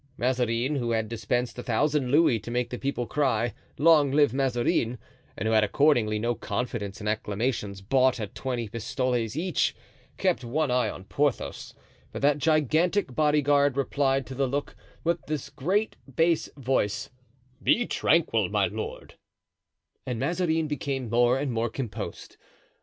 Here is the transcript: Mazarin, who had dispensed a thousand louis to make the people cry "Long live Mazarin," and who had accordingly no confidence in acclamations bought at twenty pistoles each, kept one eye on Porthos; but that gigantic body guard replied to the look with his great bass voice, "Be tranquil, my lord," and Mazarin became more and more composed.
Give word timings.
Mazarin, 0.17 0.77
who 0.77 0.89
had 0.93 1.07
dispensed 1.09 1.59
a 1.59 1.63
thousand 1.63 2.09
louis 2.09 2.39
to 2.39 2.49
make 2.49 2.71
the 2.71 2.79
people 2.79 3.05
cry 3.05 3.53
"Long 3.77 4.09
live 4.11 4.33
Mazarin," 4.33 4.97
and 5.37 5.47
who 5.47 5.53
had 5.53 5.63
accordingly 5.63 6.17
no 6.17 6.33
confidence 6.33 6.99
in 7.01 7.07
acclamations 7.07 7.81
bought 7.81 8.19
at 8.19 8.33
twenty 8.33 8.67
pistoles 8.67 9.35
each, 9.35 9.75
kept 10.17 10.43
one 10.43 10.71
eye 10.71 10.89
on 10.89 11.03
Porthos; 11.03 11.75
but 12.11 12.23
that 12.23 12.39
gigantic 12.39 13.13
body 13.13 13.43
guard 13.43 13.77
replied 13.77 14.25
to 14.25 14.33
the 14.33 14.47
look 14.47 14.75
with 15.03 15.19
his 15.27 15.51
great 15.51 15.95
bass 16.15 16.49
voice, 16.57 17.11
"Be 17.61 17.85
tranquil, 17.85 18.49
my 18.49 18.65
lord," 18.65 19.13
and 20.07 20.17
Mazarin 20.17 20.67
became 20.67 21.11
more 21.11 21.37
and 21.37 21.51
more 21.51 21.69
composed. 21.69 22.37